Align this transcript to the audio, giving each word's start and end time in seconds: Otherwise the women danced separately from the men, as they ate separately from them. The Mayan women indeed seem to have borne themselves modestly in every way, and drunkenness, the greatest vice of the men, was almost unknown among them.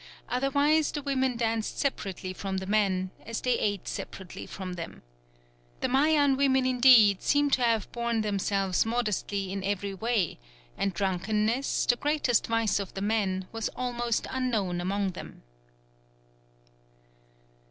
Otherwise 0.29 0.91
the 0.93 1.01
women 1.03 1.37
danced 1.37 1.77
separately 1.77 2.33
from 2.33 2.57
the 2.57 2.65
men, 2.65 3.11
as 3.23 3.41
they 3.41 3.59
ate 3.59 3.87
separately 3.87 4.47
from 4.47 4.73
them. 4.73 5.03
The 5.81 5.87
Mayan 5.89 6.37
women 6.37 6.65
indeed 6.65 7.21
seem 7.21 7.51
to 7.51 7.61
have 7.61 7.91
borne 7.91 8.21
themselves 8.21 8.83
modestly 8.83 9.51
in 9.51 9.63
every 9.63 9.93
way, 9.93 10.39
and 10.75 10.91
drunkenness, 10.91 11.85
the 11.85 11.97
greatest 11.97 12.47
vice 12.47 12.79
of 12.79 12.95
the 12.95 13.01
men, 13.01 13.45
was 13.51 13.69
almost 13.75 14.25
unknown 14.31 14.81
among 14.81 15.11
them. 15.11 15.43